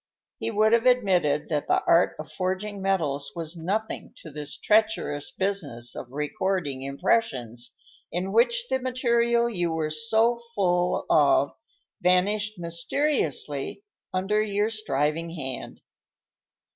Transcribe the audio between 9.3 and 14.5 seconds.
you were so full of vanished mysteriously under